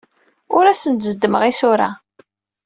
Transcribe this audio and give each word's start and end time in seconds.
Ur 0.55 0.65
asent-d-zeddmeɣ 0.67 1.41
isura. 1.51 1.89